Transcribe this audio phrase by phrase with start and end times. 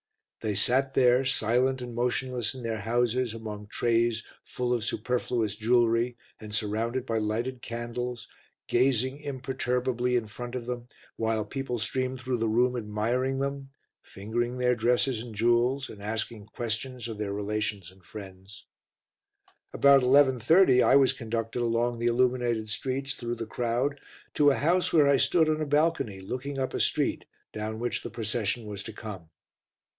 [0.41, 6.17] They sat there silent and motionless in their houses among trays full of superfluous jewellery
[6.39, 8.27] and surrounded by lighted candles,
[8.67, 10.87] gazing imperturbably in front of them
[11.17, 13.69] while people streamed through the room admiring them,
[14.01, 18.65] fingering their dresses and jewels, and asking questions of their relations and friends.
[19.71, 24.01] About 11.30 I was conducted along the illuminated streets through the crowd
[24.33, 28.01] to a house where I stood on a balcony looking up a street down which
[28.01, 29.29] the procession was to come.